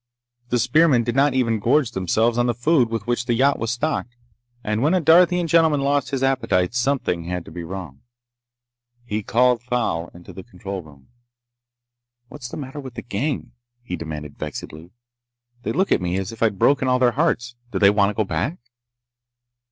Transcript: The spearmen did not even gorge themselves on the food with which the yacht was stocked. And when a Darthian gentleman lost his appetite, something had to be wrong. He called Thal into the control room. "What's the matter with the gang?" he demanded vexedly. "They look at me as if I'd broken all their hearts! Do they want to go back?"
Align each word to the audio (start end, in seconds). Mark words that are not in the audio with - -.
The 0.49 0.57
spearmen 0.57 1.03
did 1.03 1.15
not 1.15 1.35
even 1.35 1.59
gorge 1.59 1.91
themselves 1.91 2.39
on 2.39 2.47
the 2.47 2.55
food 2.55 2.89
with 2.89 3.05
which 3.05 3.25
the 3.27 3.35
yacht 3.35 3.59
was 3.59 3.69
stocked. 3.69 4.15
And 4.63 4.81
when 4.81 4.95
a 4.95 4.99
Darthian 4.99 5.45
gentleman 5.45 5.81
lost 5.81 6.09
his 6.09 6.23
appetite, 6.23 6.73
something 6.73 7.25
had 7.25 7.45
to 7.45 7.51
be 7.51 7.63
wrong. 7.63 8.01
He 9.05 9.21
called 9.21 9.61
Thal 9.61 10.09
into 10.11 10.33
the 10.33 10.41
control 10.41 10.81
room. 10.81 11.09
"What's 12.29 12.49
the 12.49 12.57
matter 12.57 12.79
with 12.79 12.95
the 12.95 13.03
gang?" 13.03 13.51
he 13.83 13.95
demanded 13.95 14.39
vexedly. 14.39 14.89
"They 15.61 15.71
look 15.71 15.91
at 15.91 16.01
me 16.01 16.17
as 16.17 16.31
if 16.31 16.41
I'd 16.41 16.57
broken 16.57 16.87
all 16.87 16.97
their 16.97 17.11
hearts! 17.11 17.55
Do 17.71 17.77
they 17.77 17.91
want 17.91 18.09
to 18.09 18.15
go 18.15 18.23
back?" 18.23 18.57